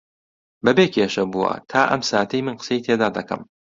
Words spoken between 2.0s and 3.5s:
ساتەی من قسەی تێدا دەکەم